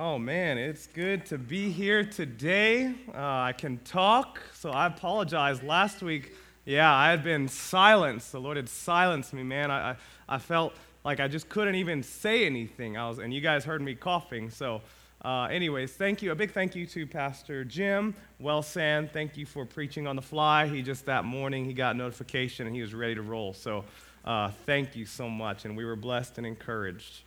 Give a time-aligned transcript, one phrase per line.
[0.00, 2.94] Oh man, it's good to be here today.
[3.08, 5.60] Uh, I can talk, so I apologize.
[5.60, 8.30] Last week, yeah, I had been silenced.
[8.30, 9.72] The Lord had silenced me, man.
[9.72, 9.96] I, I,
[10.28, 10.74] I felt
[11.04, 12.96] like I just couldn't even say anything.
[12.96, 14.50] I was, and you guys heard me coughing.
[14.50, 14.82] So,
[15.24, 16.30] uh, anyways, thank you.
[16.30, 19.10] A big thank you to Pastor Jim Wellsand.
[19.10, 20.68] Thank you for preaching on the fly.
[20.68, 23.52] He just that morning he got notification and he was ready to roll.
[23.52, 23.84] So,
[24.24, 27.22] uh, thank you so much, and we were blessed and encouraged.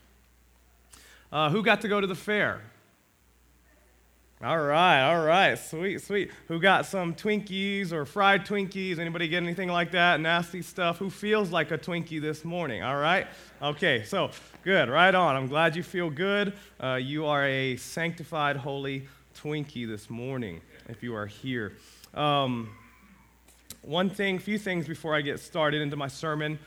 [1.31, 2.61] Uh, who got to go to the fair?
[4.43, 6.31] All right, all right, sweet, sweet.
[6.47, 8.97] Who got some Twinkies or fried Twinkies?
[8.97, 10.19] Anybody get anything like that?
[10.19, 10.97] Nasty stuff?
[10.97, 12.81] Who feels like a Twinkie this morning?
[12.81, 13.27] All right?
[13.61, 14.31] Okay, so
[14.63, 15.35] good, right on.
[15.35, 16.53] I'm glad you feel good.
[16.83, 19.07] Uh, you are a sanctified, holy
[19.39, 21.73] Twinkie this morning if you are here.
[22.15, 22.71] Um,
[23.83, 26.57] one thing, few things before I get started into my sermon.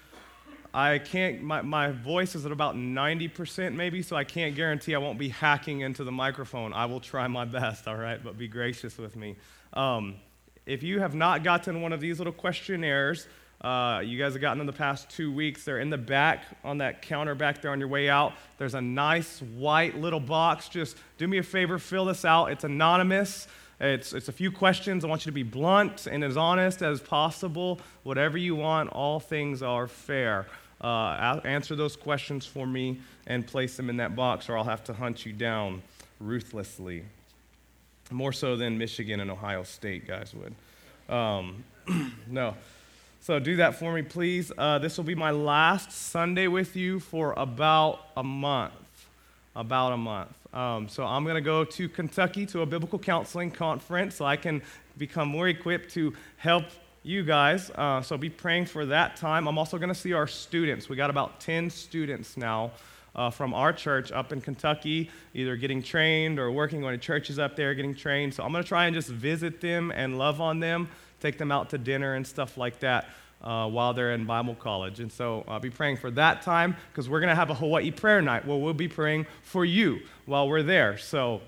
[0.77, 4.99] I can't, my, my voice is at about 90% maybe, so I can't guarantee I
[4.99, 6.73] won't be hacking into the microphone.
[6.73, 9.37] I will try my best, all right, but be gracious with me.
[9.73, 10.17] Um,
[10.67, 13.29] if you have not gotten one of these little questionnaires,
[13.61, 15.65] uh, you guys have gotten in the past two weeks.
[15.65, 18.33] They're in the back on that counter back there on your way out.
[18.59, 20.69] There's a nice white little box.
[20.69, 22.47] Just do me a favor, fill this out.
[22.47, 23.47] It's anonymous.
[23.79, 25.05] It's, it's a few questions.
[25.05, 27.81] I want you to be blunt and as honest as possible.
[28.03, 30.47] Whatever you want, all things are fair
[30.85, 34.85] uh, answer those questions for me and place them in that box, or I'll have
[34.85, 35.83] to hunt you down
[36.21, 37.05] ruthlessly.
[38.11, 41.15] More so than Michigan and Ohio State guys would.
[41.15, 41.65] Um,
[42.29, 42.55] no.
[43.23, 44.53] So do that for me, please.
[44.59, 48.75] Uh, this will be my last Sunday with you for about a month.
[49.57, 50.37] About a month.
[50.53, 54.37] Um, so I'm going to go to Kentucky to a biblical counseling conference so I
[54.37, 54.61] can
[54.99, 56.65] become more equipped to help
[57.05, 57.71] you guys.
[57.75, 59.47] Uh, so be praying for that time.
[59.47, 60.89] I'm also going to see our students.
[60.89, 62.73] We got about 10 students now
[63.15, 67.57] uh, from our church up in Kentucky, either getting trained or working on churches up
[67.57, 68.33] there, getting trained.
[68.33, 70.89] So I'm going to try and just visit them and love on them,
[71.21, 73.07] take them out to dinner and stuff like that.
[73.43, 75.01] Uh, while they're in Bible college.
[75.01, 77.91] And so I'll be praying for that time because we're going to have a Hawaii
[77.91, 80.97] prayer night where we'll be praying for you while we're there.
[80.97, 81.43] So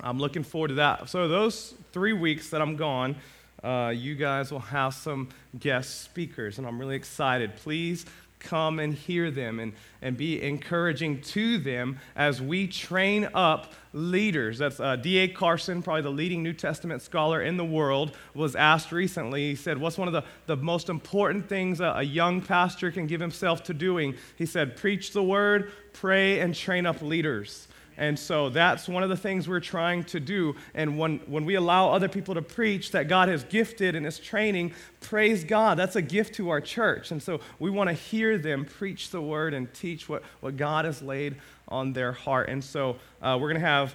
[0.00, 1.08] I'm looking forward to that.
[1.08, 3.16] So, those three weeks that I'm gone,
[3.62, 7.56] uh, you guys will have some guest speakers, and I'm really excited.
[7.56, 8.06] Please
[8.38, 14.58] come and hear them and, and be encouraging to them as we train up leaders.
[14.58, 15.28] That's uh, D.A.
[15.28, 19.48] Carson, probably the leading New Testament scholar in the world, was asked recently.
[19.48, 23.06] He said, What's one of the, the most important things a, a young pastor can
[23.06, 24.14] give himself to doing?
[24.36, 27.68] He said, Preach the word, pray, and train up leaders.
[27.98, 30.56] And so that's one of the things we're trying to do.
[30.74, 34.18] And when, when we allow other people to preach that God has gifted and is
[34.18, 37.10] training, praise God, that's a gift to our church.
[37.10, 40.86] And so we want to hear them preach the word and teach what, what God
[40.86, 41.36] has laid
[41.66, 42.48] on their heart.
[42.48, 43.94] And so uh, we're going to have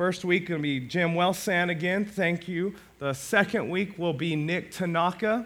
[0.00, 2.06] First week going to be Jim Wellsand again.
[2.06, 2.74] Thank you.
[3.00, 5.44] The second week will be Nick Tanaka.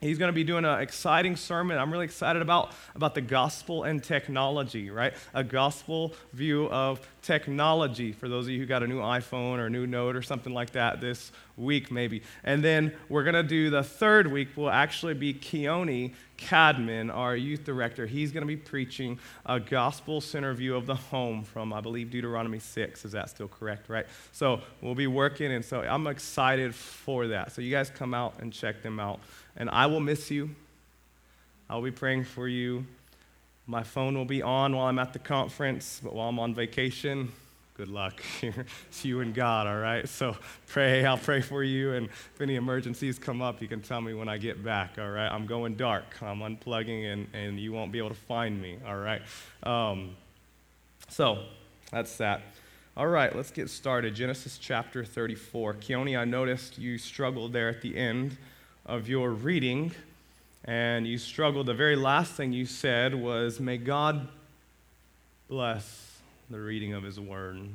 [0.00, 1.78] He's going to be doing an exciting sermon.
[1.78, 5.14] I'm really excited about, about the gospel and technology, right?
[5.32, 9.66] A gospel view of technology for those of you who got a new iPhone or
[9.66, 12.22] a new Note or something like that this week, maybe.
[12.44, 17.34] And then we're going to do the third week, will actually be Keone Cadman, our
[17.34, 18.06] youth director.
[18.06, 22.10] He's going to be preaching a gospel center view of the home from, I believe,
[22.10, 23.06] Deuteronomy 6.
[23.06, 24.06] Is that still correct, right?
[24.32, 27.52] So we'll be working, and so I'm excited for that.
[27.52, 29.20] So you guys come out and check them out
[29.56, 30.50] and I will miss you.
[31.68, 32.86] I'll be praying for you.
[33.66, 37.32] My phone will be on while I'm at the conference, but while I'm on vacation,
[37.74, 38.22] good luck.
[38.42, 40.08] it's you and God, all right?
[40.08, 40.36] So
[40.68, 41.04] pray.
[41.04, 41.94] I'll pray for you.
[41.94, 45.10] And if any emergencies come up, you can tell me when I get back, all
[45.10, 45.28] right?
[45.28, 46.22] I'm going dark.
[46.22, 49.22] I'm unplugging, and, and you won't be able to find me, all right?
[49.64, 50.16] Um,
[51.08, 51.42] so
[51.90, 52.42] that's that.
[52.96, 54.14] All right, let's get started.
[54.14, 55.74] Genesis chapter 34.
[55.74, 58.36] Keone, I noticed you struggled there at the end
[58.86, 59.92] of your reading
[60.64, 64.28] and you struggled, the very last thing you said was, May God
[65.48, 66.18] bless
[66.50, 67.68] the reading of His Word.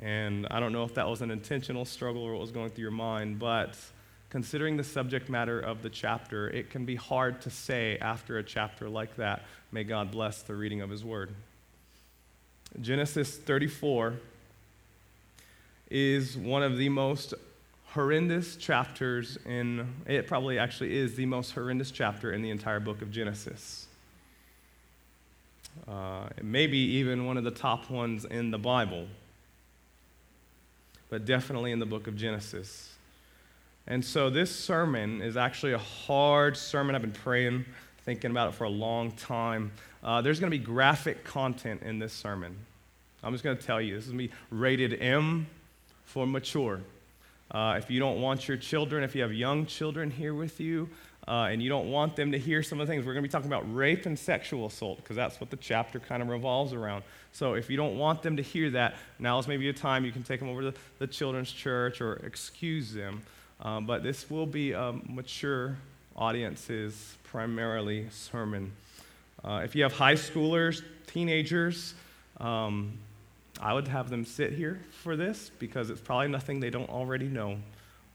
[0.00, 2.82] And I don't know if that was an intentional struggle or what was going through
[2.82, 3.76] your mind, but
[4.30, 8.42] considering the subject matter of the chapter, it can be hard to say after a
[8.42, 11.30] chapter like that, May God bless the reading of His Word.
[12.80, 14.14] Genesis 34
[15.90, 17.34] is one of the most
[17.94, 23.02] horrendous chapters in, it probably actually is the most horrendous chapter in the entire book
[23.02, 23.86] of Genesis.
[25.86, 29.06] Uh, maybe even one of the top ones in the Bible,
[31.10, 32.94] but definitely in the book of Genesis.
[33.86, 36.94] And so this sermon is actually a hard sermon.
[36.94, 37.66] I've been praying,
[38.04, 39.72] thinking about it for a long time.
[40.02, 42.56] Uh, there's going to be graphic content in this sermon.
[43.22, 45.46] I'm just going to tell you this is going to be rated M
[46.04, 46.80] for mature.
[47.52, 50.88] Uh, if you don't want your children, if you have young children here with you,
[51.28, 53.28] uh, and you don't want them to hear some of the things, we're going to
[53.28, 56.72] be talking about rape and sexual assault because that's what the chapter kind of revolves
[56.72, 57.04] around.
[57.32, 60.12] So if you don't want them to hear that, now is maybe a time you
[60.12, 63.22] can take them over to the children's church or excuse them.
[63.60, 65.76] Um, but this will be a mature
[66.16, 68.72] audience's primarily sermon.
[69.44, 71.94] Uh, if you have high schoolers, teenagers,
[72.40, 72.98] um,
[73.62, 77.28] I would have them sit here for this because it's probably nothing they don't already
[77.28, 77.58] know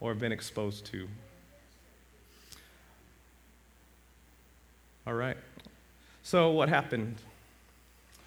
[0.02, 1.08] or have been exposed to.
[5.08, 5.38] All right.
[6.22, 7.16] So, what happened?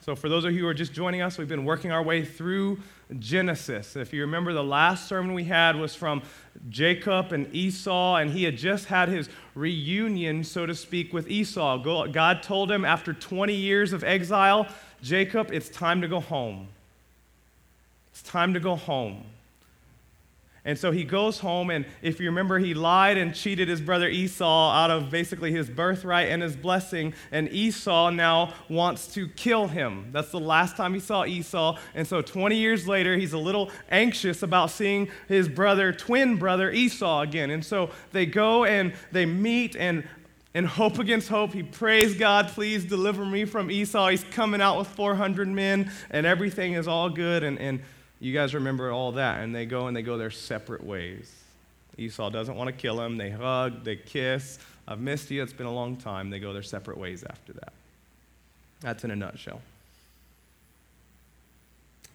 [0.00, 2.24] So, for those of you who are just joining us, we've been working our way
[2.24, 2.80] through
[3.18, 3.96] Genesis.
[3.96, 6.22] If you remember, the last sermon we had was from
[6.70, 12.06] Jacob and Esau, and he had just had his reunion, so to speak, with Esau.
[12.08, 14.66] God told him after 20 years of exile,
[15.02, 16.68] Jacob, it's time to go home.
[18.20, 19.24] It's time to go home.
[20.66, 24.08] And so he goes home, and if you remember, he lied and cheated his brother
[24.08, 27.14] Esau out of basically his birthright and his blessing.
[27.32, 30.10] And Esau now wants to kill him.
[30.12, 31.78] That's the last time he saw Esau.
[31.94, 36.70] And so 20 years later, he's a little anxious about seeing his brother, twin brother
[36.70, 37.48] Esau again.
[37.48, 40.06] And so they go and they meet, and
[40.52, 44.08] in hope against hope, he prays God, please deliver me from Esau.
[44.08, 47.42] He's coming out with 400 men, and everything is all good.
[47.42, 47.80] And, and
[48.20, 49.40] you guys remember all that.
[49.40, 51.34] And they go and they go their separate ways.
[51.98, 53.16] Esau doesn't want to kill him.
[53.16, 54.58] They hug, they kiss.
[54.86, 55.42] I've missed you.
[55.42, 56.30] It's been a long time.
[56.30, 57.72] They go their separate ways after that.
[58.80, 59.60] That's in a nutshell.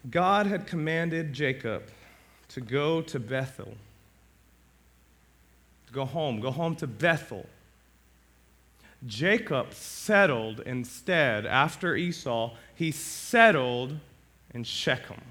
[0.10, 1.84] God had commanded Jacob
[2.50, 3.74] to go to Bethel,
[5.88, 7.48] to go home, go home to Bethel.
[9.08, 13.98] Jacob settled instead, after Esau, he settled
[14.54, 15.22] in Shechem.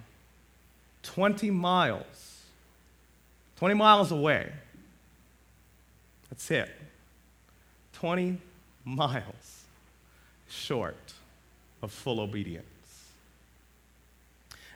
[1.04, 2.42] 20 miles.
[3.56, 4.50] 20 miles away.
[6.30, 6.70] That's it.
[7.94, 8.38] 20
[8.84, 9.64] miles
[10.48, 11.14] short
[11.82, 12.66] of full obedience.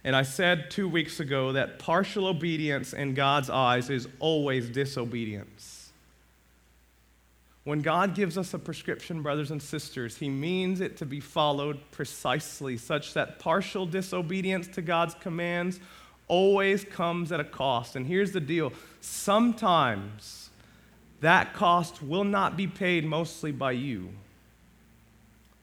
[0.05, 5.91] And I said two weeks ago that partial obedience in God's eyes is always disobedience.
[7.65, 11.79] When God gives us a prescription, brothers and sisters, He means it to be followed
[11.91, 15.79] precisely, such that partial disobedience to God's commands
[16.29, 17.97] always comes at a cost.
[17.97, 20.51] And here's the deal sometimes
[21.21, 24.11] that cost will not be paid mostly by you.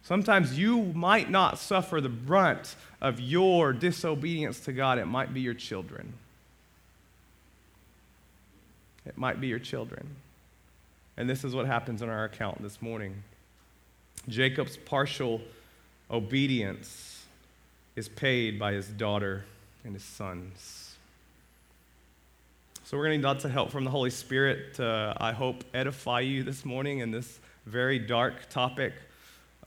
[0.03, 5.41] Sometimes you might not suffer the brunt of your disobedience to God, it might be
[5.41, 6.13] your children.
[9.05, 10.07] It might be your children.
[11.17, 13.23] And this is what happens in our account this morning.
[14.27, 15.41] Jacob's partial
[16.11, 17.25] obedience
[17.95, 19.45] is paid by his daughter
[19.85, 20.95] and his sons.
[22.83, 25.63] So, we're going to need lots of help from the Holy Spirit to, I hope,
[25.73, 28.93] edify you this morning in this very dark topic.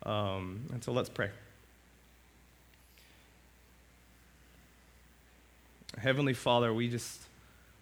[0.04, 1.30] Um, and so, let's pray.
[5.96, 7.22] Heavenly Father, we just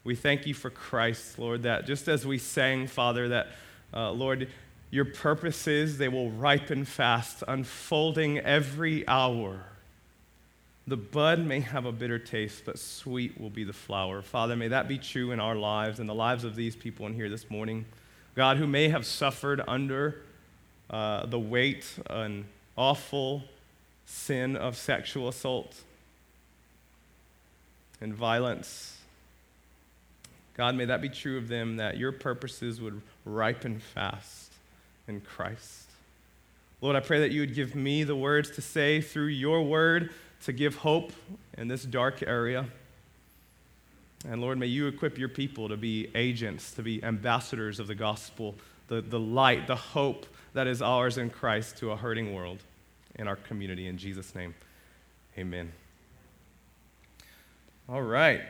[0.05, 3.49] we thank you for Christ, Lord, that just as we sang, Father, that
[3.93, 4.49] uh, Lord,
[4.91, 9.65] your purposes they will ripen fast, unfolding every hour.
[10.89, 14.23] The bud may have a bitter taste, but sweet will be the flower.
[14.23, 17.15] Father, may that be true in our lives and the lives of these people in
[17.15, 17.87] here this morning.
[18.37, 20.23] God, who may have suffered under
[20.89, 22.45] uh, the weight and
[22.77, 23.43] awful
[24.05, 25.75] sin of sexual assault
[28.01, 28.97] and violence.
[30.57, 34.53] God, may that be true of them, that your purposes would ripen fast
[35.09, 35.91] in Christ.
[36.81, 40.11] Lord, I pray that you would give me the words to say through your word
[40.47, 41.13] to give hope
[41.59, 42.67] in this dark area.
[44.29, 47.97] And Lord, may you equip your people to be agents, to be ambassadors of the
[47.97, 48.55] gospel,
[48.87, 50.25] the, the light, the hope
[50.55, 52.61] that is ours in Christ to a hurting world
[53.17, 53.89] in our community.
[53.89, 54.55] In Jesus' name,
[55.37, 55.73] amen.
[57.89, 58.43] All right.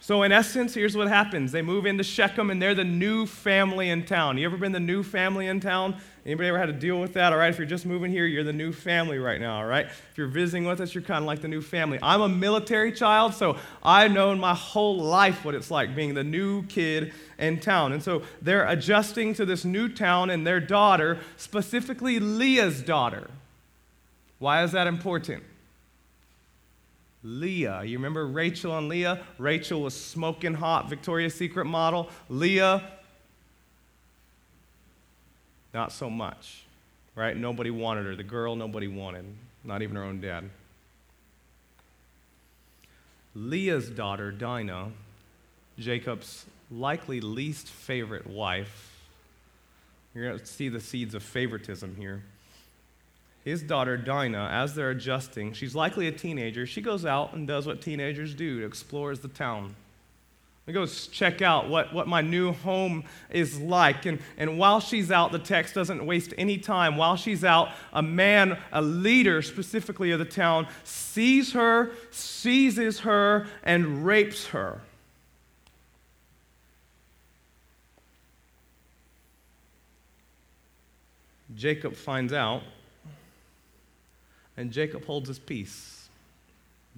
[0.00, 1.52] So, in essence, here's what happens.
[1.52, 4.38] They move into Shechem and they're the new family in town.
[4.38, 5.96] You ever been the new family in town?
[6.24, 7.32] Anybody ever had to deal with that?
[7.32, 9.86] All right, if you're just moving here, you're the new family right now, all right?
[9.86, 11.98] If you're visiting with us, you're kind of like the new family.
[12.02, 16.24] I'm a military child, so I've known my whole life what it's like being the
[16.24, 17.92] new kid in town.
[17.92, 23.28] And so they're adjusting to this new town and their daughter, specifically Leah's daughter.
[24.38, 25.42] Why is that important?
[27.26, 27.82] Leah.
[27.82, 29.20] You remember Rachel and Leah?
[29.36, 32.08] Rachel was smoking hot Victoria's Secret model.
[32.28, 32.82] Leah,
[35.74, 36.62] not so much,
[37.16, 37.36] right?
[37.36, 38.14] Nobody wanted her.
[38.14, 39.24] The girl, nobody wanted,
[39.64, 40.48] not even her own dad.
[43.34, 44.92] Leah's daughter, Dinah,
[45.78, 48.92] Jacob's likely least favorite wife.
[50.14, 52.22] You're going to see the seeds of favoritism here.
[53.46, 56.66] His daughter, Dinah, as they're adjusting, she's likely a teenager.
[56.66, 59.76] She goes out and does what teenagers do, explores the town.
[60.66, 64.04] She goes check out what, what my new home is like.
[64.04, 66.96] And, and while she's out, the text doesn't waste any time.
[66.96, 73.46] While she's out, a man, a leader specifically of the town, sees her, seizes her,
[73.62, 74.80] and rapes her.
[81.54, 82.64] Jacob finds out,
[84.56, 86.08] and Jacob holds his peace.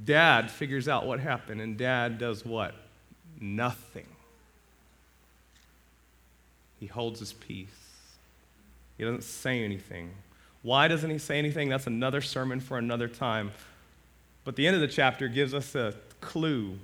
[0.02, 2.74] Dad figures out what happened, and dad does what?
[3.40, 4.06] Nothing.
[6.78, 7.68] He holds his peace.
[8.96, 10.10] He doesn't say anything.
[10.62, 11.68] Why doesn't he say anything?
[11.68, 13.52] That's another sermon for another time.
[14.44, 16.78] But the end of the chapter gives us a clue.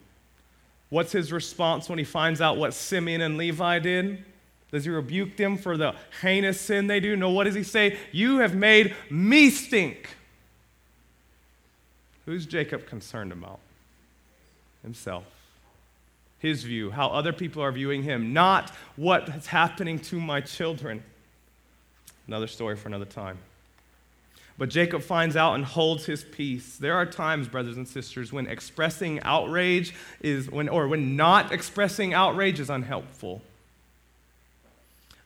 [0.91, 4.25] What's his response when he finds out what Simeon and Levi did?
[4.71, 7.17] Does he rebuke them for the heinous sin they do?
[7.17, 7.97] No, what does he say?
[8.13, 10.09] You have made me stink.
[12.27, 13.61] Who's Jacob concerned about?
[14.83, 15.25] Himself.
[16.39, 21.03] His view, how other people are viewing him, not what is happening to my children.
[22.27, 23.39] Another story for another time.
[24.57, 26.77] But Jacob finds out and holds his peace.
[26.77, 32.15] There are times, brothers and sisters, when expressing outrage is when or when not expressing
[32.15, 33.43] outrage is unhelpful.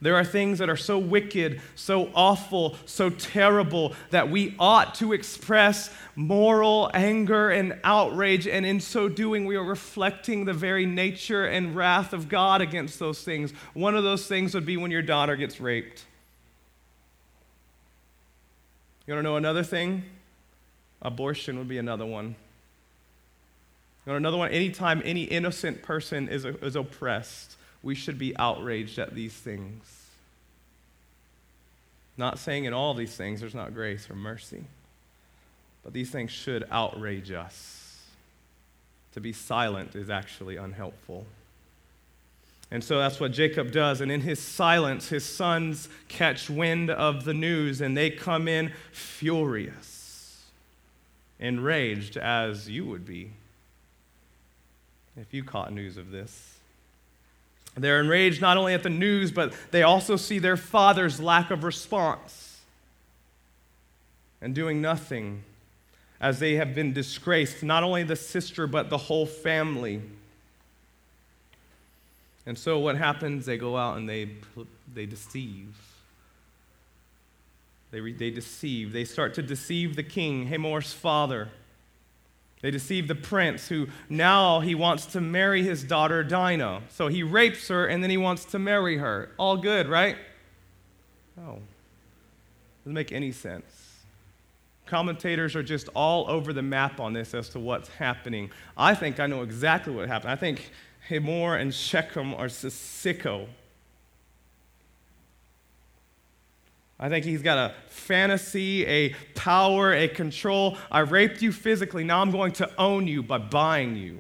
[0.01, 5.13] There are things that are so wicked, so awful, so terrible that we ought to
[5.13, 11.47] express moral anger and outrage, and in so doing, we are reflecting the very nature
[11.47, 13.51] and wrath of God against those things.
[13.75, 16.05] One of those things would be when your daughter gets raped.
[19.07, 20.05] You want to know another thing?
[21.03, 22.37] Abortion would be another one.
[24.07, 24.51] You know another one?
[24.53, 29.83] Anytime any innocent person is, is oppressed we should be outraged at these things.
[32.17, 34.65] Not saying in all these things there's not grace or mercy,
[35.85, 38.01] but these things should outrage us.
[39.15, 41.27] To be silent is actually unhelpful.
[42.71, 44.01] And so that's what Jacob does.
[44.01, 48.73] And in his silence, his sons catch wind of the news and they come in
[48.93, 50.45] furious,
[51.41, 53.31] enraged, as you would be
[55.17, 56.58] if you caught news of this.
[57.79, 61.65] They're enraged not only at the news, but they also see their father's lack of
[61.65, 62.61] response
[64.41, 65.43] and doing nothing
[66.21, 70.03] as they have been disgraced, not only the sister, but the whole family.
[72.45, 73.47] And so what happens?
[73.47, 74.31] They go out and they,
[74.93, 75.77] they deceive.
[77.91, 78.93] They, they deceive.
[78.93, 81.51] They start to deceive the king, Hamor's father.
[82.61, 86.83] They deceive the prince who now he wants to marry his daughter Dinah.
[86.89, 89.31] So he rapes her and then he wants to marry her.
[89.39, 90.17] All good, right?
[91.37, 91.61] No.
[92.83, 93.65] Doesn't make any sense.
[94.87, 98.51] Commentators are just all over the map on this as to what's happening.
[98.77, 100.33] I think I know exactly what happened.
[100.33, 100.73] I think
[101.09, 103.47] Hamor and Shechem are sicko.
[107.01, 110.77] I think he's got a fantasy, a power, a control.
[110.91, 112.03] I raped you physically.
[112.03, 114.19] Now I'm going to own you by buying you.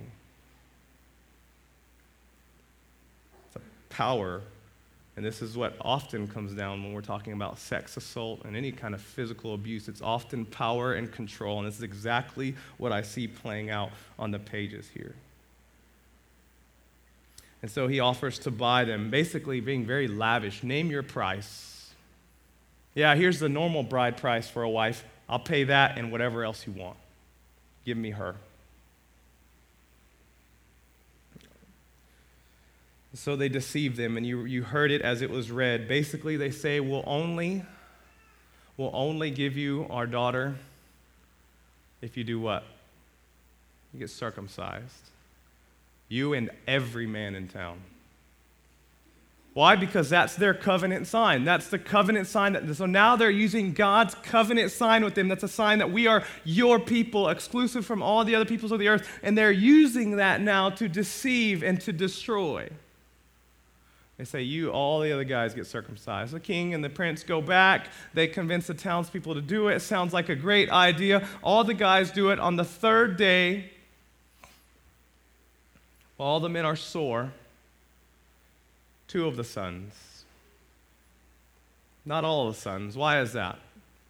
[3.47, 4.43] It's a power.
[5.17, 8.71] And this is what often comes down when we're talking about sex assault and any
[8.71, 9.89] kind of physical abuse.
[9.89, 11.59] It's often power and control.
[11.59, 15.17] And this is exactly what I see playing out on the pages here.
[17.61, 20.63] And so he offers to buy them, basically being very lavish.
[20.63, 21.78] Name your price.
[22.95, 25.05] Yeah, here's the normal bride price for a wife.
[25.29, 26.97] I'll pay that and whatever else you want.
[27.85, 28.37] Give me her.
[33.15, 35.89] So they deceive them, and you, you heard it as it was read.
[35.89, 37.65] Basically, they say, We'll only,
[38.77, 40.57] we'll only give you our daughter
[42.01, 42.65] if you do what?
[43.93, 45.11] You get circumcised.
[46.09, 47.81] You and every man in town.
[49.59, 49.75] Why?
[49.75, 51.43] Because that's their covenant sign.
[51.43, 52.53] That's the covenant sign.
[52.53, 55.27] That, so now they're using God's covenant sign with them.
[55.27, 58.79] That's a sign that we are your people, exclusive from all the other peoples of
[58.79, 59.19] the earth.
[59.21, 62.71] And they're using that now to deceive and to destroy.
[64.17, 66.33] They say, You, all the other guys get circumcised.
[66.33, 67.89] The king and the prince go back.
[68.15, 69.75] They convince the townspeople to do it.
[69.75, 71.27] It sounds like a great idea.
[71.43, 73.73] All the guys do it on the third day.
[76.17, 77.33] All the men are sore
[79.09, 80.25] two of the sons.
[82.05, 82.97] Not all of the sons.
[82.97, 83.59] Why is that?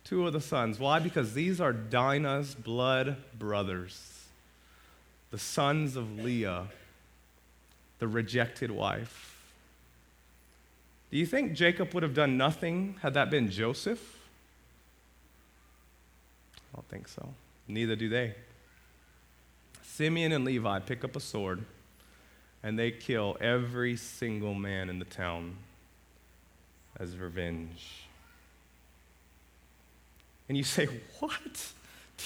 [0.05, 0.78] Two of the sons.
[0.78, 0.99] Why?
[0.99, 4.14] Because these are Dinah's blood brothers.
[5.31, 6.69] the sons of Leah,
[7.99, 9.37] the rejected wife.
[11.11, 14.19] Do you think Jacob would have done nothing had that been Joseph?
[16.57, 17.28] I don't think so.
[17.67, 18.35] Neither do they.
[19.83, 21.64] Simeon and Levi pick up a sword
[22.68, 25.56] and they kill every single man in the town
[27.00, 28.02] as revenge.
[30.50, 30.87] And you say,
[31.18, 31.72] What?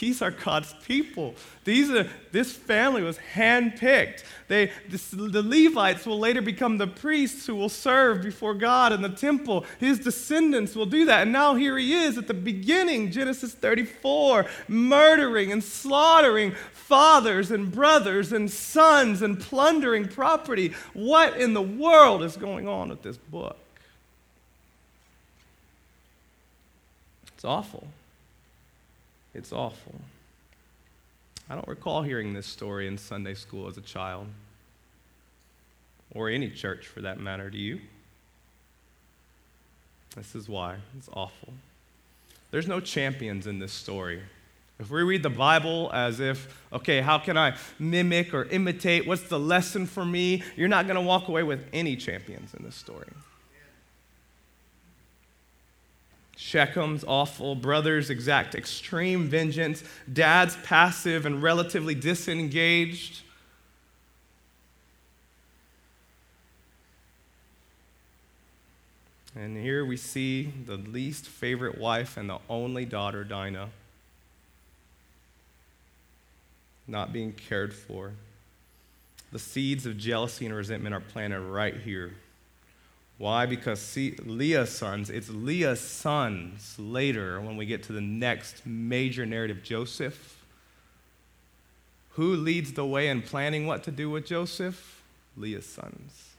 [0.01, 1.35] These are God's people.
[1.65, 4.25] These are, this family was handpicked.
[4.49, 9.03] They, this, the Levites will later become the priests who will serve before God in
[9.03, 9.65] the temple.
[9.79, 11.23] His descendants will do that.
[11.23, 17.71] And now here he is at the beginning, Genesis 34, murdering and slaughtering fathers and
[17.71, 20.73] brothers and sons and plundering property.
[20.95, 23.59] What in the world is going on with this book?
[27.35, 27.87] It's awful.
[29.35, 29.95] It's awful.
[31.49, 34.27] I don't recall hearing this story in Sunday school as a child,
[36.15, 37.51] or any church for that matter.
[37.51, 37.81] Do you?
[40.17, 40.77] This is why.
[40.97, 41.55] It's awful.
[42.51, 44.21] There's no champions in this story.
[44.79, 49.07] If we read the Bible as if, okay, how can I mimic or imitate?
[49.07, 50.43] What's the lesson for me?
[50.57, 53.09] You're not going to walk away with any champions in this story.
[56.43, 63.23] Shechem's awful, brothers exact extreme vengeance, dad's passive and relatively disengaged.
[69.37, 73.71] And here we see the least favorite wife and the only daughter, Dinah,
[76.89, 78.13] not being cared for.
[79.31, 82.15] The seeds of jealousy and resentment are planted right here
[83.23, 83.47] why?
[83.47, 89.25] Because see, Leah's sons, it's Leah's sons later when we get to the next major
[89.25, 90.45] narrative, Joseph.
[92.15, 95.01] Who leads the way in planning what to do with Joseph?
[95.37, 96.31] Leah's sons.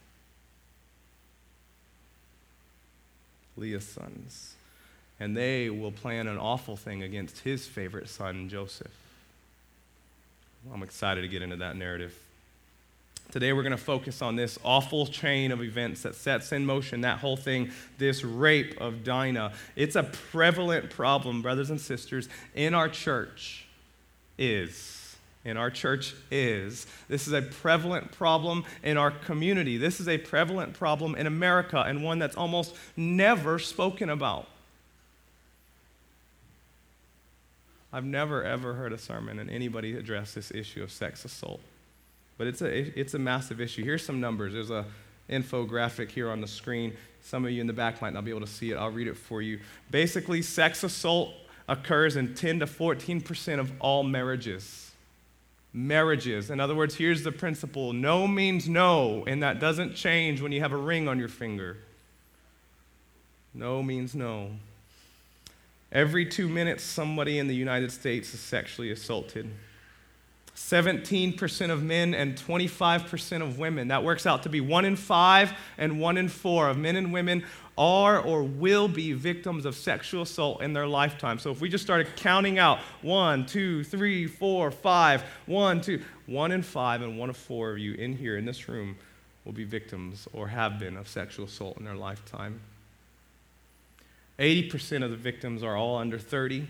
[3.55, 4.55] Leah's sons.
[5.21, 8.91] And they will plan an awful thing against his favorite son, Joseph.
[10.73, 12.13] I'm excited to get into that narrative.
[13.31, 17.01] Today, we're going to focus on this awful chain of events that sets in motion
[17.01, 19.53] that whole thing, this rape of Dinah.
[19.75, 23.65] It's a prevalent problem, brothers and sisters, in our church.
[24.37, 25.15] Is.
[25.45, 26.85] In our church is.
[27.07, 29.77] This is a prevalent problem in our community.
[29.77, 34.47] This is a prevalent problem in America and one that's almost never spoken about.
[37.91, 41.61] I've never, ever heard a sermon and anybody address this issue of sex assault.
[42.37, 43.83] But it's a, it's a massive issue.
[43.83, 44.53] Here's some numbers.
[44.53, 44.85] There's a
[45.29, 46.93] infographic here on the screen.
[47.21, 48.75] Some of you in the back might not be able to see it.
[48.75, 49.59] I'll read it for you.
[49.91, 51.33] Basically, sex assault
[51.67, 54.91] occurs in 10 to 14% of all marriages.
[55.71, 56.49] Marriages.
[56.49, 60.59] In other words, here's the principle no means no, and that doesn't change when you
[60.59, 61.77] have a ring on your finger.
[63.53, 64.51] No means no.
[65.91, 69.49] Every two minutes, somebody in the United States is sexually assaulted.
[70.55, 73.87] 17% of men and 25% of women.
[73.87, 77.11] That works out to be one in five and one in four of men and
[77.11, 77.43] women
[77.75, 81.39] are or will be victims of sexual assault in their lifetime.
[81.39, 86.51] So if we just started counting out one, two, three, four, five, one, two, one
[86.51, 88.95] in five and one of four of you in here in this room
[89.45, 92.61] will be victims or have been of sexual assault in their lifetime.
[94.37, 96.67] 80% of the victims are all under 30.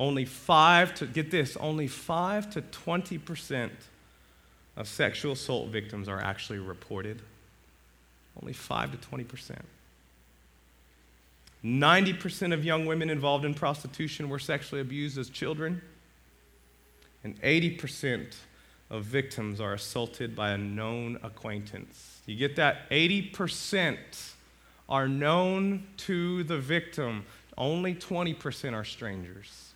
[0.00, 3.70] Only 5 to, get this, only 5 to 20%
[4.78, 7.20] of sexual assault victims are actually reported.
[8.40, 9.58] Only 5 to 20%.
[11.62, 15.82] 90% of young women involved in prostitution were sexually abused as children.
[17.22, 18.36] And 80%
[18.88, 22.22] of victims are assaulted by a known acquaintance.
[22.24, 22.88] You get that?
[22.88, 23.98] 80%
[24.88, 27.26] are known to the victim,
[27.58, 29.69] only 20% are strangers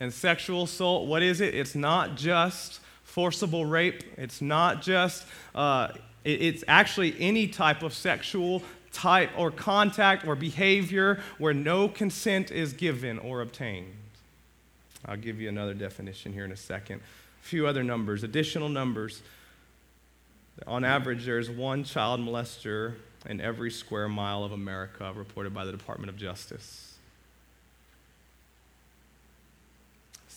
[0.00, 1.54] and sexual assault, what is it?
[1.54, 5.24] It's not just forcible rape, it's not just,
[5.54, 5.88] uh,
[6.24, 12.50] it, it's actually any type of sexual type or contact or behavior where no consent
[12.50, 13.94] is given or obtained.
[15.04, 17.00] I'll give you another definition here in a second.
[17.40, 19.22] A few other numbers, additional numbers.
[20.66, 22.94] On average, there's one child molester
[23.28, 26.91] in every square mile of America, reported by the Department of Justice.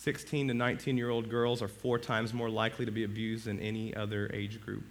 [0.06, 3.58] 16 to 19 year old girls are four times more likely to be abused than
[3.58, 4.84] any other age group.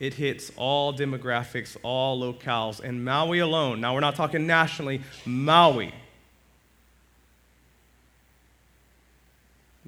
[0.00, 3.80] It hits all demographics, all locales, and Maui alone.
[3.80, 5.94] Now, we're not talking nationally, Maui.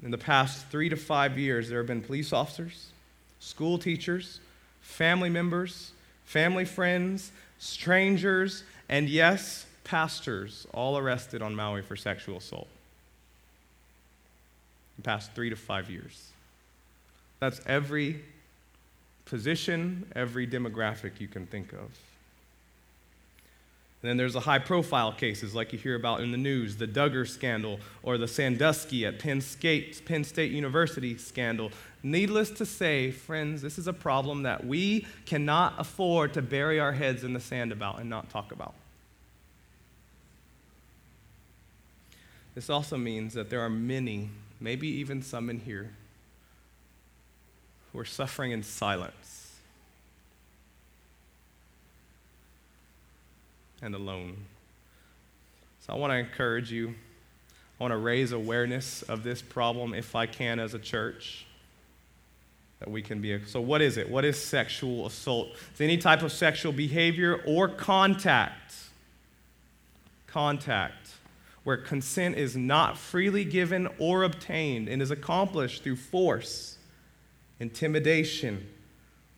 [0.01, 2.91] in the past three to five years, there have been police officers,
[3.39, 4.39] school teachers,
[4.79, 5.91] family members,
[6.23, 12.69] family friends, strangers, and yes, pastors all arrested on Maui for sexual assault
[14.95, 16.29] the past three to five years.
[17.39, 18.21] That's every
[19.25, 21.89] position, every demographic you can think of.
[24.01, 26.87] And then there's the high profile cases like you hear about in the news, the
[26.87, 31.71] Duggar scandal or the Sandusky at Penn State, Penn State University scandal.
[32.03, 36.91] Needless to say, friends, this is a problem that we cannot afford to bury our
[36.91, 38.75] heads in the sand about and not talk about.
[42.53, 45.91] This also means that there are many, maybe even some in here,
[47.91, 49.53] who are suffering in silence
[53.81, 54.35] and alone.
[55.81, 56.95] So I want to encourage you.
[57.79, 61.45] I want to raise awareness of this problem if I can as a church.
[62.79, 63.39] That we can be.
[63.45, 64.09] So, what is it?
[64.09, 65.49] What is sexual assault?
[65.71, 68.75] It's any type of sexual behavior or contact.
[70.27, 71.14] Contact
[71.65, 76.77] where consent is not freely given or obtained and is accomplished through force,
[77.59, 78.67] intimidation,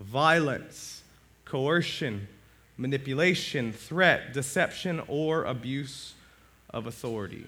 [0.01, 1.03] violence,
[1.45, 2.27] coercion,
[2.75, 6.15] manipulation, threat, deception, or abuse
[6.69, 7.47] of authority.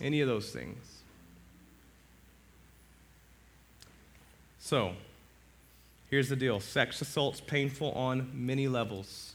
[0.00, 1.02] Any of those things.
[4.58, 4.94] So,
[6.08, 9.33] here's the deal sex assault's painful on many levels.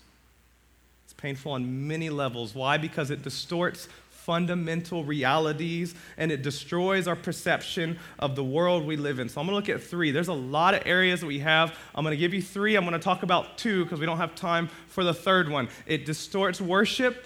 [1.21, 2.55] Painful on many levels.
[2.55, 2.77] Why?
[2.77, 9.19] Because it distorts fundamental realities and it destroys our perception of the world we live
[9.19, 9.27] in.
[9.27, 10.11] So I'm going to look at three.
[10.11, 11.75] There's a lot of areas that we have.
[11.95, 12.75] I'm going to give you three.
[12.75, 15.67] I'm going to talk about two because we don't have time for the third one.
[15.87, 17.25] It distorts worship.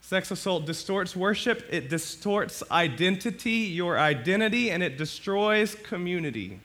[0.00, 6.60] Sex assault distorts worship, it distorts identity, your identity, and it destroys community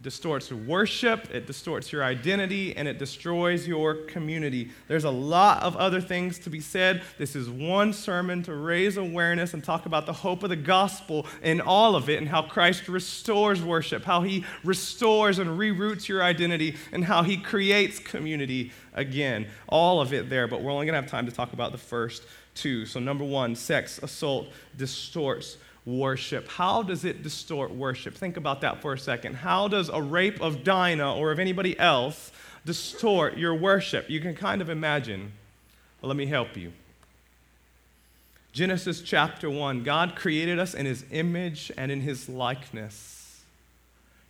[0.00, 4.70] distorts worship, it distorts your identity, and it destroys your community.
[4.86, 7.02] There's a lot of other things to be said.
[7.18, 11.26] This is one sermon to raise awareness and talk about the hope of the gospel
[11.42, 16.22] in all of it and how Christ restores worship, how he restores and reroutes your
[16.22, 19.48] identity, and how he creates community again.
[19.66, 21.78] All of it there, but we're only going to have time to talk about the
[21.78, 22.22] first
[22.54, 22.86] two.
[22.86, 25.56] So, number one, sex assault distorts
[25.88, 26.48] worship.
[26.48, 28.14] How does it distort worship?
[28.14, 29.34] Think about that for a second.
[29.34, 32.30] How does a rape of Dinah or of anybody else
[32.66, 34.10] distort your worship?
[34.10, 35.32] You can kind of imagine.
[36.00, 36.72] Well, let me help you.
[38.52, 43.40] Genesis chapter 1 God created us in his image and in his likeness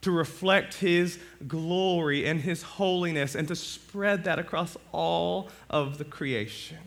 [0.03, 1.19] to reflect his
[1.49, 6.79] glory and his holiness and to spread that across all of the creation.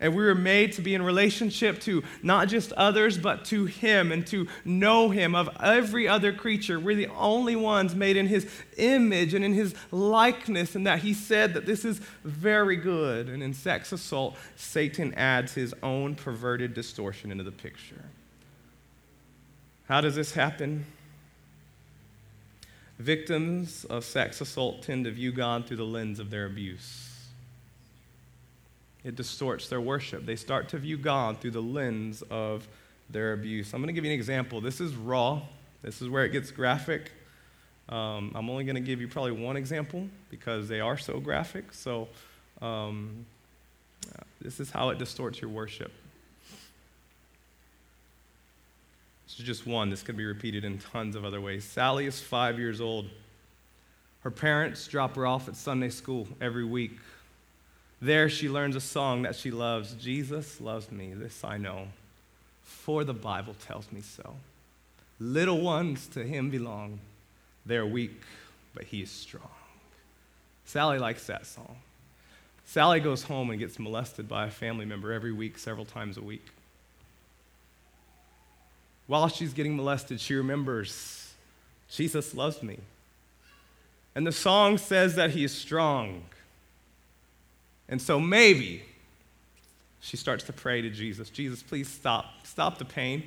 [0.00, 4.12] And we were made to be in relationship to not just others, but to Him
[4.12, 6.80] and to know Him of every other creature.
[6.80, 11.14] We're the only ones made in His image and in His likeness, and that He
[11.14, 13.28] said that this is very good.
[13.28, 18.04] And in sex assault, Satan adds his own perverted distortion into the picture.
[19.88, 20.86] How does this happen?
[22.98, 27.03] Victims of sex assault tend to view God through the lens of their abuse
[29.04, 30.24] it distorts their worship.
[30.24, 32.66] They start to view God through the lens of
[33.10, 33.72] their abuse.
[33.74, 34.60] I'm going to give you an example.
[34.60, 35.42] This is raw,
[35.82, 37.12] this is where it gets graphic.
[37.88, 41.74] Um, I'm only going to give you probably one example because they are so graphic.
[41.74, 42.08] So,
[42.62, 43.26] um,
[44.40, 45.92] this is how it distorts your worship.
[49.26, 49.90] This is just one.
[49.90, 51.64] This could be repeated in tons of other ways.
[51.64, 53.06] Sally is five years old.
[54.20, 56.92] Her parents drop her off at Sunday school every week.
[58.04, 61.88] There she learns a song that she loves Jesus loves me, this I know,
[62.62, 64.34] for the Bible tells me so.
[65.18, 66.98] Little ones to him belong.
[67.64, 68.20] They're weak,
[68.74, 69.48] but he is strong.
[70.66, 71.76] Sally likes that song.
[72.66, 76.22] Sally goes home and gets molested by a family member every week, several times a
[76.22, 76.46] week.
[79.06, 81.32] While she's getting molested, she remembers
[81.90, 82.80] Jesus loves me.
[84.14, 86.24] And the song says that he is strong.
[87.94, 88.82] And so maybe
[90.00, 92.24] she starts to pray to Jesus Jesus, please stop.
[92.42, 93.22] Stop the pain.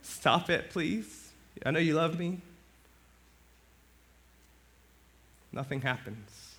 [0.00, 1.32] Stop it, please.
[1.66, 2.38] I know you love me.
[5.50, 6.54] Nothing happens.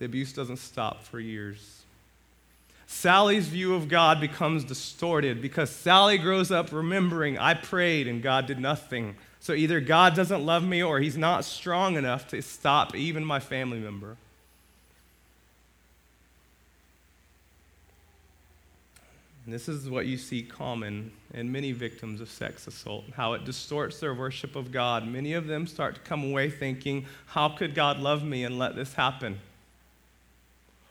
[0.00, 1.80] The abuse doesn't stop for years.
[2.86, 8.44] Sally's view of God becomes distorted because Sally grows up remembering, I prayed and God
[8.44, 9.16] did nothing.
[9.40, 13.40] So either God doesn't love me or he's not strong enough to stop even my
[13.40, 14.18] family member.
[19.48, 23.46] And this is what you see common in many victims of sex assault, how it
[23.46, 25.08] distorts their worship of God.
[25.08, 28.76] Many of them start to come away thinking, How could God love me and let
[28.76, 29.38] this happen?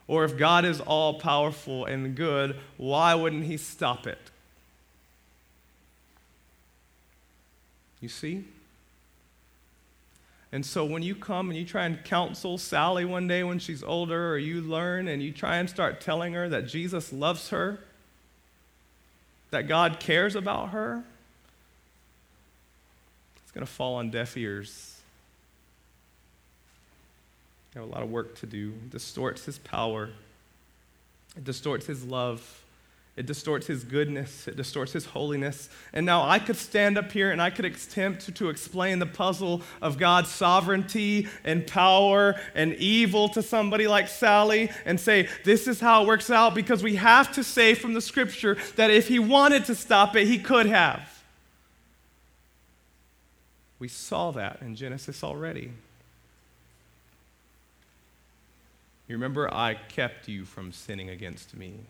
[0.08, 4.18] Or if God is all powerful and good, why wouldn't He stop it?
[8.00, 8.42] You see?
[10.50, 13.84] And so when you come and you try and counsel Sally one day when she's
[13.84, 17.78] older, or you learn and you try and start telling her that Jesus loves her,
[19.50, 21.02] that God cares about her,
[23.42, 25.00] it's going to fall on deaf ears.
[27.74, 28.74] You have a lot of work to do.
[28.84, 30.10] It distorts his power,
[31.36, 32.64] it distorts his love.
[33.18, 34.46] It distorts his goodness.
[34.46, 35.68] It distorts his holiness.
[35.92, 39.62] And now I could stand up here and I could attempt to, explain the puzzle
[39.82, 45.80] of God's sovereignty and power and evil to somebody like Sally and say, this is
[45.80, 49.18] how it works out because we have to say from the scripture that if he
[49.18, 51.24] wanted to stop it, he could have.
[53.80, 55.72] We saw that in Genesis already.
[59.08, 61.80] You remember, I kept you from sinning against me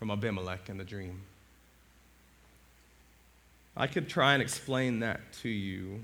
[0.00, 1.20] from Abimelech in the dream.
[3.76, 6.00] I could try and explain that to you,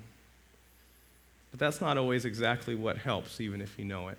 [1.50, 4.18] but that's not always exactly what helps, even if you know it.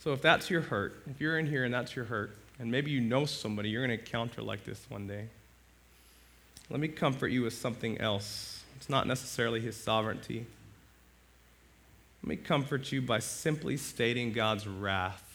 [0.00, 2.90] So, if that's your hurt, if you're in here and that's your hurt, and maybe
[2.90, 5.26] you know somebody you're going to encounter like this one day,
[6.70, 8.64] let me comfort you with something else.
[8.76, 10.46] It's not necessarily his sovereignty.
[12.22, 15.25] Let me comfort you by simply stating God's wrath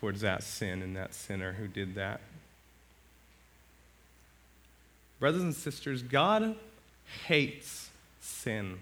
[0.00, 2.20] towards that sin and that sinner who did that.
[5.18, 6.56] Brothers and sisters, God
[7.26, 8.78] hates sin.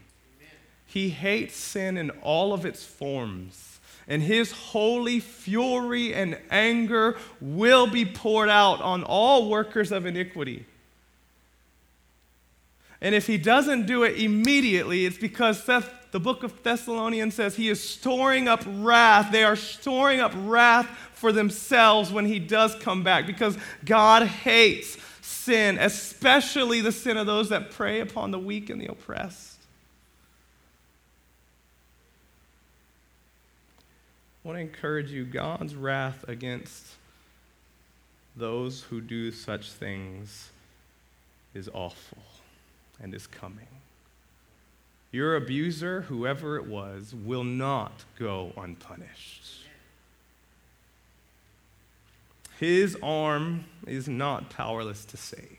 [0.87, 3.79] He hates sin in all of its forms.
[4.09, 10.66] And his holy fury and anger will be poured out on all workers of iniquity.
[13.01, 17.57] And if he doesn't do it immediately, it's because Seth, the book of Thessalonians says
[17.57, 19.33] he is storing up wrath.
[19.33, 24.98] They are storing up wrath for themselves when he does come back because God hates
[25.22, 29.59] sin, especially the sin of those that prey upon the weak and the oppressed.
[34.44, 36.85] I want to encourage you God's wrath against
[38.37, 40.51] those who do such things
[41.55, 42.18] is awful
[43.01, 43.68] and is coming.
[45.12, 49.42] Your abuser, whoever it was, will not go unpunished.
[52.59, 55.59] His arm is not powerless to save,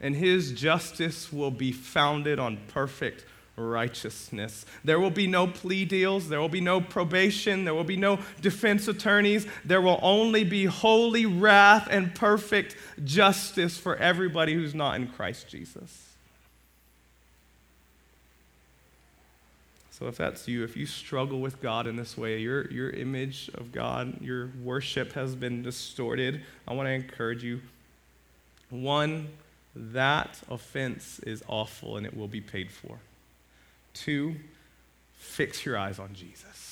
[0.00, 3.24] and his justice will be founded on perfect
[3.56, 4.64] righteousness.
[4.84, 8.20] There will be no plea deals, there will be no probation, there will be no
[8.40, 9.46] defense attorneys.
[9.64, 15.48] There will only be holy wrath and perfect justice for everybody who's not in Christ
[15.48, 16.11] Jesus.
[20.02, 23.48] So, if that's you, if you struggle with God in this way, your, your image
[23.54, 27.60] of God, your worship has been distorted, I want to encourage you.
[28.68, 29.28] One,
[29.76, 32.98] that offense is awful and it will be paid for.
[33.94, 34.34] Two,
[35.14, 36.71] fix your eyes on Jesus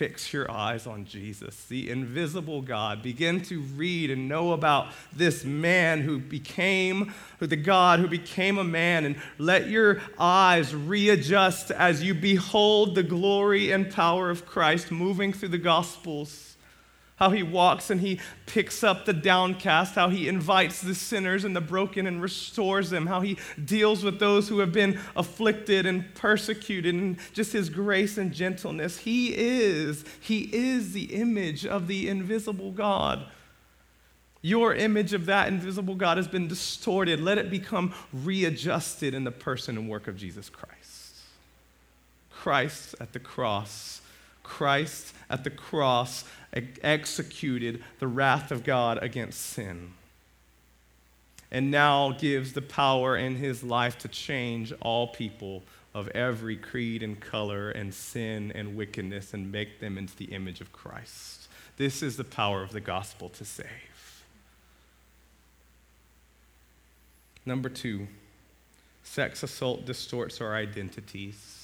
[0.00, 3.02] fix your eyes on Jesus, the invisible God.
[3.02, 8.56] Begin to read and know about this man who became who the God who became
[8.56, 14.46] a man and let your eyes readjust as you behold the glory and power of
[14.46, 16.49] Christ moving through the gospels
[17.20, 21.54] how he walks and he picks up the downcast, how he invites the sinners and
[21.54, 26.14] the broken and restores them, how he deals with those who have been afflicted and
[26.14, 28.96] persecuted, and just his grace and gentleness.
[28.96, 33.26] He is, he is the image of the invisible God.
[34.40, 37.20] Your image of that invisible God has been distorted.
[37.20, 40.78] Let it become readjusted in the person and work of Jesus Christ.
[42.30, 44.00] Christ at the cross.
[44.42, 49.92] Christ at the cross executed the wrath of God against sin.
[51.50, 55.62] And now gives the power in his life to change all people
[55.94, 60.60] of every creed and color and sin and wickedness and make them into the image
[60.60, 61.48] of Christ.
[61.76, 63.66] This is the power of the gospel to save.
[67.44, 68.06] Number two,
[69.02, 71.59] sex assault distorts our identities.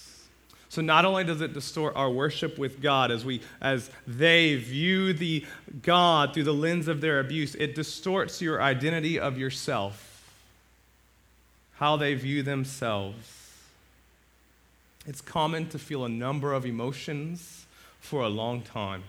[0.68, 5.12] So not only does it distort our worship with God as we as they view
[5.12, 5.46] the
[5.82, 10.12] God through the lens of their abuse, it distorts your identity of yourself.
[11.76, 13.32] How they view themselves.
[15.06, 17.66] It's common to feel a number of emotions
[18.00, 19.04] for a long time.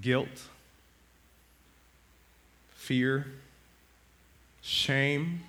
[0.00, 0.48] guilt,
[2.74, 3.26] fear,
[4.62, 5.40] shame,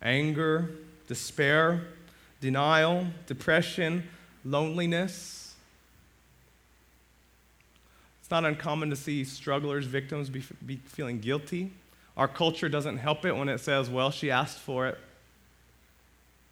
[0.00, 0.70] anger,
[1.06, 1.82] despair,
[2.40, 4.08] denial, depression,
[4.44, 5.54] loneliness.
[8.20, 11.72] It's not uncommon to see strugglers, victims be, be feeling guilty.
[12.16, 14.98] Our culture doesn't help it when it says, well, she asked for it.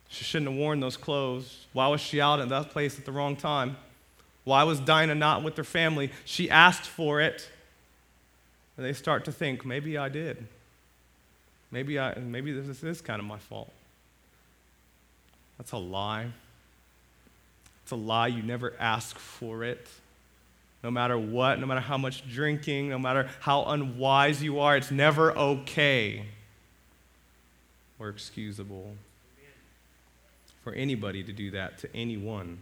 [0.08, 1.66] She shouldn't have worn those clothes.
[1.72, 3.76] Why was she out at that place at the wrong time?
[4.44, 6.10] Why was Dinah not with her family?
[6.24, 7.50] She asked for it.
[8.76, 10.46] And they start to think, maybe I did.
[11.70, 13.70] Maybe, I, maybe this is kind of my fault.
[15.58, 16.28] That's a lie.
[17.82, 18.28] It's a lie.
[18.28, 19.86] You never ask for it.
[20.82, 24.92] No matter what, no matter how much drinking, no matter how unwise you are, it's
[24.92, 26.26] never okay
[27.98, 28.94] or excusable
[30.62, 32.58] for anybody to do that to anyone.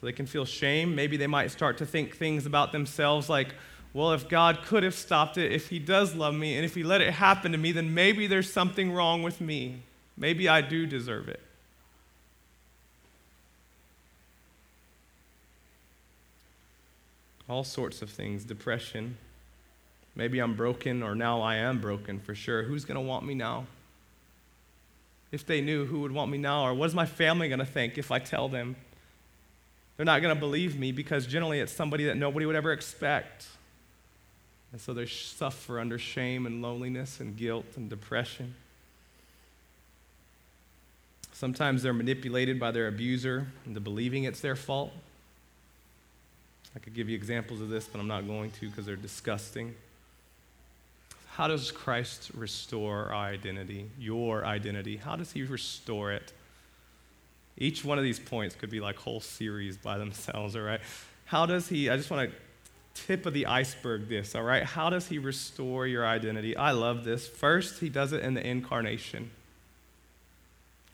[0.00, 0.94] So they can feel shame.
[0.94, 3.54] Maybe they might start to think things about themselves like,
[3.92, 6.82] well, if God could have stopped it, if He does love me, and if He
[6.82, 9.82] let it happen to me, then maybe there's something wrong with me.
[10.16, 11.40] Maybe I do deserve it.
[17.48, 19.16] All sorts of things depression.
[20.14, 22.62] Maybe I'm broken, or now I am broken for sure.
[22.62, 23.66] Who's going to want me now?
[25.30, 26.64] If they knew, who would want me now?
[26.64, 28.76] Or what is my family going to think if I tell them?
[29.96, 33.46] They're not going to believe me because generally it's somebody that nobody would ever expect.
[34.72, 38.54] And so they suffer under shame and loneliness and guilt and depression.
[41.42, 44.92] Sometimes they're manipulated by their abuser into believing it's their fault.
[46.76, 49.74] I could give you examples of this, but I'm not going to because they're disgusting.
[51.30, 54.98] How does Christ restore our identity, your identity?
[54.98, 56.32] How does he restore it?
[57.58, 60.80] Each one of these points could be like whole series by themselves, all right?
[61.24, 62.36] How does he, I just want to
[63.02, 64.62] tip of the iceberg this, all right?
[64.62, 66.56] How does he restore your identity?
[66.56, 67.26] I love this.
[67.26, 69.32] First, he does it in the incarnation.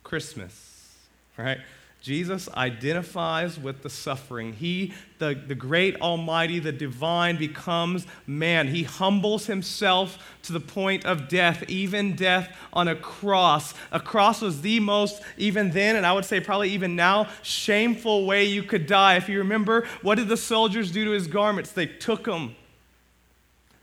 [0.09, 0.94] Christmas,
[1.37, 1.59] right?
[2.01, 4.55] Jesus identifies with the suffering.
[4.55, 8.68] He, the, the great Almighty, the divine, becomes man.
[8.68, 13.75] He humbles himself to the point of death, even death on a cross.
[13.92, 18.25] A cross was the most, even then, and I would say probably even now, shameful
[18.25, 19.16] way you could die.
[19.16, 21.73] If you remember, what did the soldiers do to his garments?
[21.73, 22.57] They took them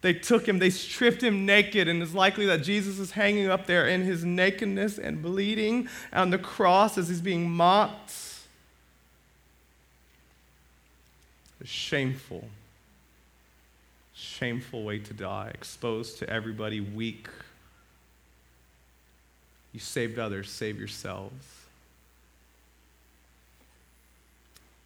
[0.05, 3.65] they took him, they stripped him naked, and it's likely that Jesus is hanging up
[3.65, 8.13] there in his nakedness and bleeding on the cross as he's being mocked.
[11.59, 12.47] A shameful,
[14.13, 17.27] shameful way to die, exposed to everybody, weak.
[19.73, 21.47] You saved others, save yourselves.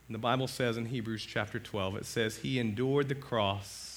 [0.08, 3.89] And the Bible says in Hebrews chapter 12, it says, He endured the cross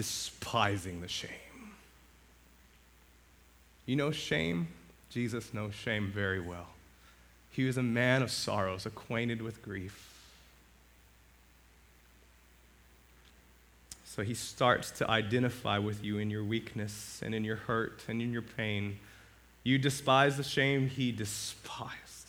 [0.00, 1.28] despising the shame.
[3.84, 4.68] You know shame?
[5.10, 6.68] Jesus knows shame very well.
[7.50, 10.08] He was a man of sorrows, acquainted with grief.
[14.06, 18.22] So he starts to identify with you in your weakness and in your hurt and
[18.22, 18.98] in your pain.
[19.64, 22.28] You despise the shame he despised.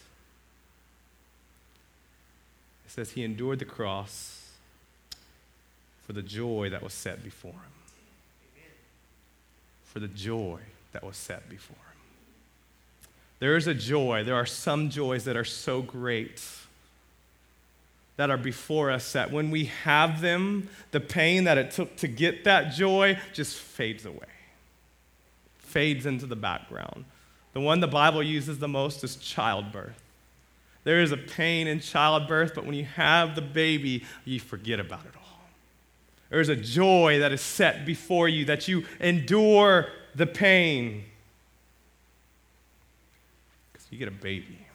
[2.86, 4.41] It says he endured the cross
[6.12, 7.72] for the joy that was set before him.
[9.86, 10.60] For the joy
[10.92, 12.00] that was set before him.
[13.40, 16.44] There is a joy, there are some joys that are so great
[18.18, 22.10] that are before us that when we have them, the pain that it took to
[22.10, 24.20] get that joy just fades away,
[25.60, 27.06] fades into the background.
[27.54, 30.04] The one the Bible uses the most is childbirth.
[30.84, 35.06] There is a pain in childbirth, but when you have the baby, you forget about
[35.06, 35.21] it all.
[36.32, 41.04] There's a joy that is set before you, that you endure the pain.
[43.72, 44.66] Because you get a baby.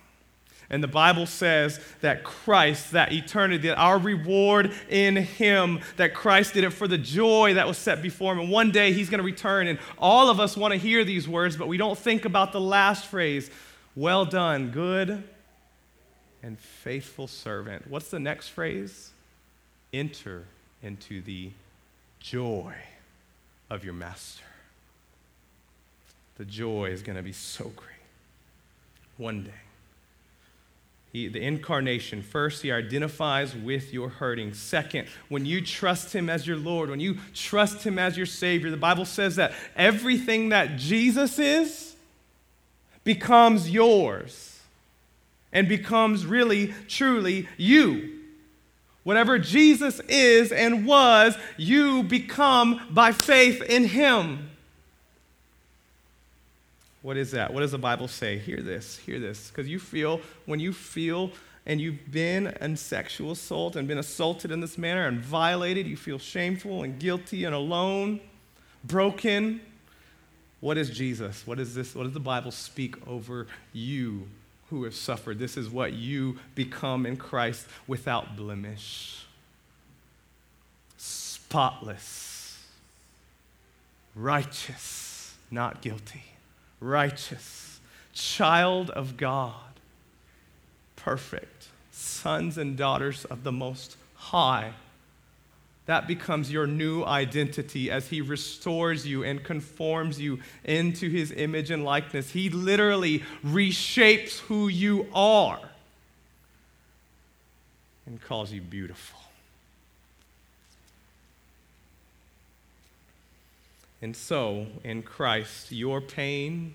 [0.69, 6.53] And the Bible says that Christ, that eternity, that our reward in Him, that Christ
[6.53, 8.41] did it for the joy that was set before Him.
[8.41, 9.67] And one day He's going to return.
[9.67, 12.61] And all of us want to hear these words, but we don't think about the
[12.61, 13.51] last phrase
[13.95, 15.25] Well done, good
[16.43, 17.89] and faithful servant.
[17.89, 19.11] What's the next phrase?
[19.93, 20.45] Enter
[20.87, 21.51] into the
[22.21, 22.73] joy
[23.69, 24.45] of your master.
[26.39, 27.91] The joy is going to be so great.
[29.17, 29.51] One day.
[31.13, 34.53] He, the incarnation, first, he identifies with your hurting.
[34.53, 38.71] Second, when you trust him as your Lord, when you trust him as your Savior,
[38.71, 41.97] the Bible says that everything that Jesus is
[43.03, 44.61] becomes yours
[45.53, 48.16] and becomes really, truly you.
[49.07, 54.51] Whatever Jesus is and was, you become by faith in him.
[57.03, 57.55] What is that?
[57.55, 58.37] What does the Bible say?
[58.37, 59.49] Hear this, hear this.
[59.49, 61.31] Because you feel, when you feel
[61.67, 65.97] and you've been in sexual assault and been assaulted in this manner and violated, you
[65.97, 68.19] feel shameful and guilty and alone,
[68.83, 69.61] broken.
[70.59, 71.47] What is Jesus?
[71.47, 71.95] What is this?
[71.95, 74.27] What does the Bible speak over you
[74.71, 75.39] who have suffered?
[75.39, 79.25] This is what you become in Christ without blemish,
[80.97, 82.65] spotless,
[84.15, 86.25] righteous, not guilty.
[86.81, 87.81] Righteous,
[88.13, 89.55] child of God,
[90.95, 94.73] perfect, sons and daughters of the Most High.
[95.87, 101.71] That becomes your new identity as He restores you and conforms you into His image
[101.71, 102.31] and likeness.
[102.31, 105.61] He literally reshapes who you are
[108.07, 109.21] and calls you beautiful.
[114.03, 116.75] And so, in Christ, your pain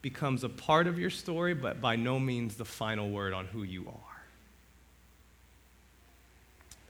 [0.00, 3.62] becomes a part of your story, but by no means the final word on who
[3.62, 4.22] you are.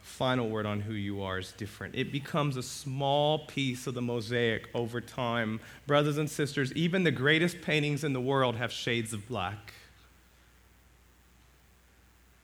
[0.01, 1.95] The final word on who you are is different.
[1.95, 5.61] It becomes a small piece of the mosaic over time.
[5.87, 9.75] Brothers and sisters, even the greatest paintings in the world have shades of black.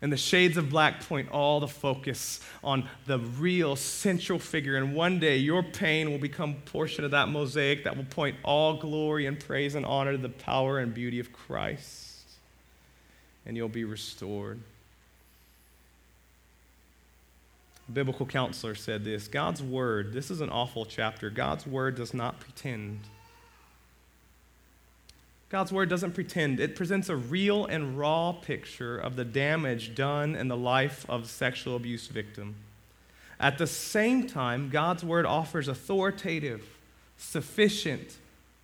[0.01, 4.77] And the shades of black point all the focus on the real central figure.
[4.77, 8.37] And one day your pain will become a portion of that mosaic that will point
[8.45, 12.20] all glory and praise and honor to the power and beauty of Christ.
[13.45, 14.61] And you'll be restored.
[17.74, 21.30] A biblical counselor said this God's word, this is an awful chapter.
[21.30, 23.01] God's word does not pretend.
[25.51, 26.59] God's word doesn't pretend.
[26.59, 31.28] It presents a real and raw picture of the damage done in the life of
[31.28, 32.57] sexual abuse victim.
[33.39, 36.64] At the same time, God's word offers authoritative,
[37.18, 38.16] sufficient,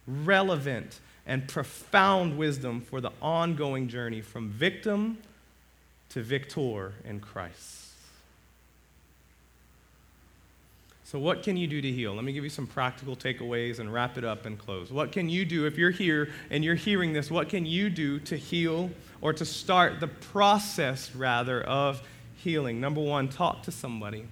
[0.07, 5.19] relevant, and profound wisdom for the ongoing journey from victim
[6.09, 7.90] to victor in Christ.
[11.11, 12.15] So, what can you do to heal?
[12.15, 14.93] Let me give you some practical takeaways and wrap it up and close.
[14.93, 17.33] What can you do if you're here and you're hearing this?
[17.33, 18.91] What can you do to heal
[19.21, 22.01] or to start the process, rather, of
[22.37, 22.81] healing?
[22.81, 24.25] Number one, talk to somebody.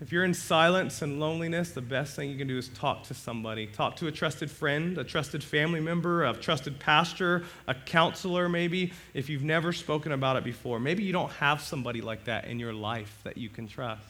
[0.00, 3.12] If you're in silence and loneliness, the best thing you can do is talk to
[3.12, 3.66] somebody.
[3.66, 8.94] Talk to a trusted friend, a trusted family member, a trusted pastor, a counselor, maybe,
[9.12, 10.80] if you've never spoken about it before.
[10.80, 14.00] Maybe you don't have somebody like that in your life that you can trust.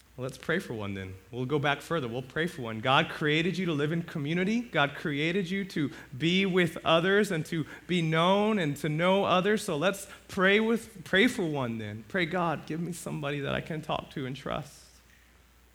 [0.17, 1.13] let's pray for one then.
[1.31, 2.07] We'll go back further.
[2.07, 2.79] We'll pray for one.
[2.79, 4.61] God created you to live in community.
[4.61, 9.63] God created you to be with others and to be known and to know others.
[9.63, 12.03] So let's pray with pray for one then.
[12.07, 14.73] Pray God, give me somebody that I can talk to and trust.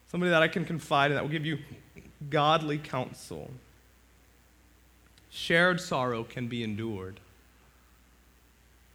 [0.08, 1.58] Somebody that I can confide in that will give you
[2.30, 3.50] godly counsel.
[5.30, 7.20] Shared sorrow can be endured.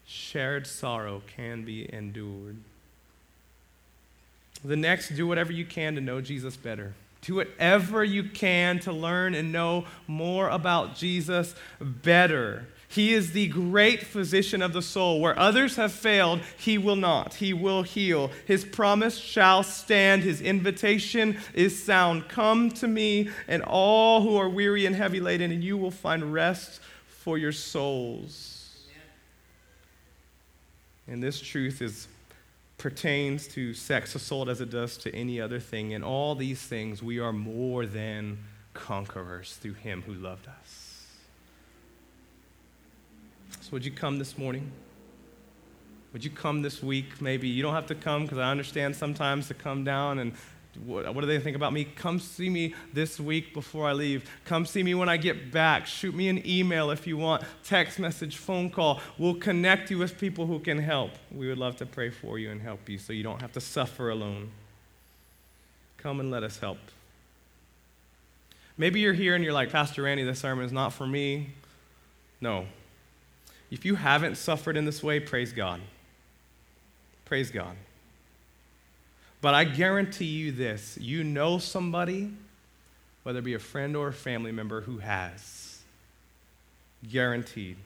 [0.05, 2.57] Shared sorrow can be endured.
[4.63, 6.93] The next, do whatever you can to know Jesus better.
[7.21, 12.67] Do whatever you can to learn and know more about Jesus better.
[12.87, 15.21] He is the great physician of the soul.
[15.21, 17.35] Where others have failed, he will not.
[17.35, 18.31] He will heal.
[18.45, 20.23] His promise shall stand.
[20.23, 22.27] His invitation is sound.
[22.27, 26.33] Come to me, and all who are weary and heavy laden, and you will find
[26.33, 28.87] rest for your souls.
[31.07, 32.07] And this truth is
[32.81, 35.91] pertains to sex assault as it does to any other thing.
[35.91, 38.39] In all these things, we are more than
[38.73, 41.05] conquerors through him who loved us.
[43.61, 44.71] So, would you come this morning?
[46.11, 47.21] Would you come this week?
[47.21, 50.33] Maybe you don't have to come because I understand sometimes to come down and
[50.85, 51.83] what, what, do they think about me?
[51.83, 54.29] Come see me this week before I leave.
[54.45, 55.85] Come see me when I get back.
[55.85, 59.01] Shoot me an email if you want, text message, phone call.
[59.17, 61.11] We'll connect you with people who can help.
[61.31, 63.61] We would love to pray for you and help you so you don't have to
[63.61, 64.51] suffer alone.
[65.97, 66.79] Come and let us help.
[68.77, 71.49] Maybe you're here and you're like, Pastor Randy, this sermon is not for me.
[72.39, 72.65] No.
[73.69, 75.81] If you haven't suffered in this way, praise God.
[77.25, 77.75] Praise God.
[79.41, 82.31] But I guarantee you this you know somebody,
[83.23, 85.79] whether it be a friend or a family member, who has.
[87.09, 87.77] Guaranteed.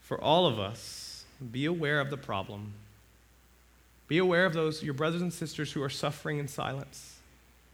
[0.00, 2.72] For all of us, be aware of the problem.
[4.06, 7.16] Be aware of those, your brothers and sisters who are suffering in silence.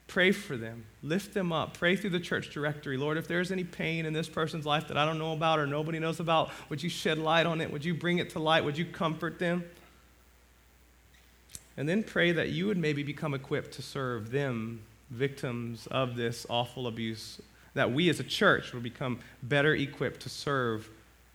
[0.06, 0.84] Pray for them.
[1.02, 1.76] Lift them up.
[1.76, 2.96] Pray through the church directory.
[2.96, 5.66] Lord, if there's any pain in this person's life that I don't know about or
[5.66, 7.70] nobody knows about, would you shed light on it?
[7.70, 8.64] Would you bring it to light?
[8.64, 9.64] Would you comfort them?
[11.76, 16.46] And then pray that you would maybe become equipped to serve them, victims of this
[16.50, 17.40] awful abuse,
[17.74, 20.88] that we as a church would become better equipped to serve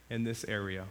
[0.09, 0.85] in this area.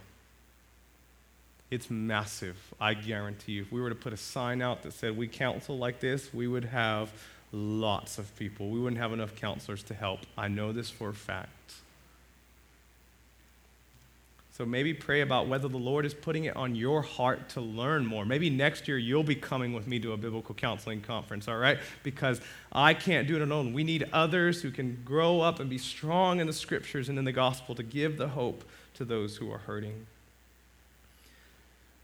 [1.71, 3.63] It's massive, I guarantee you.
[3.63, 6.47] If we were to put a sign out that said we counsel like this, we
[6.47, 7.11] would have
[7.53, 8.71] lots of people.
[8.71, 10.21] We wouldn't have enough counselors to help.
[10.37, 11.75] I know this for a fact.
[14.57, 18.07] So maybe pray about whether the Lord is putting it on your heart to learn
[18.07, 18.25] more.
[18.25, 21.77] Maybe next year you'll be coming with me to a biblical counseling conference, all right?
[22.03, 22.41] Because
[22.73, 23.75] I can't do it alone.
[23.75, 27.27] We need others who can grow up and be strong in the scriptures and in
[27.27, 30.07] the gospel to give the hope to those who are hurting.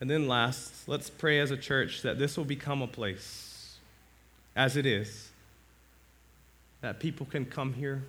[0.03, 3.79] And then last, let's pray as a church that this will become a place,
[4.55, 5.31] as it is,
[6.83, 8.03] that people can come here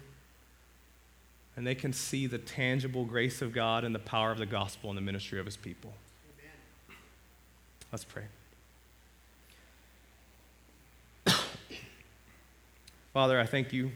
[1.55, 4.89] and they can see the tangible grace of God and the power of the gospel
[4.89, 5.93] in the ministry of his people.
[6.39, 6.97] Amen.
[7.91, 8.23] Let's pray.
[13.13, 13.91] Father, I thank you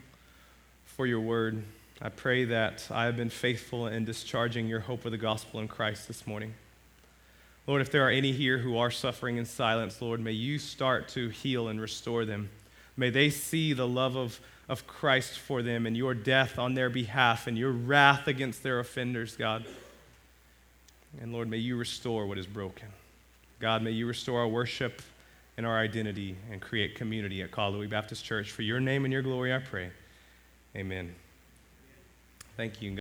[0.85, 1.63] for your word.
[1.99, 5.67] I pray that I have been faithful in discharging your hope of the gospel in
[5.67, 6.53] Christ this morning.
[7.65, 11.09] Lord, if there are any here who are suffering in silence, Lord, may you start
[11.09, 12.49] to heal and restore them.
[12.95, 14.39] May they see the love of
[14.69, 18.79] of Christ for them and your death on their behalf and your wrath against their
[18.79, 19.65] offenders, God.
[21.21, 22.87] And Lord, may you restore what is broken.
[23.59, 25.01] God, may you restore our worship
[25.55, 28.51] and our identity and create community at Kahului Baptist Church.
[28.51, 29.89] For your name and your glory, I pray.
[30.75, 31.15] Amen.
[32.55, 32.97] Thank you.